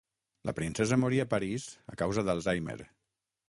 [0.49, 2.83] La princesa morí a París a causa d'alzheimer.